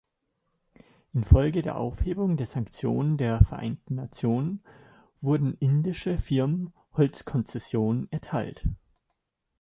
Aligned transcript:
Infolge 1.13 1.61
der 1.61 1.77
Aufhebung 1.77 2.35
der 2.35 2.47
Sanktionen 2.47 3.17
der 3.19 3.45
Vereinten 3.45 3.93
Nationen 3.93 4.63
wurden 5.19 5.53
indischen 5.59 6.19
Firmen 6.19 6.73
Holzkonzessionen 6.93 8.11
erteilt. 8.11 8.67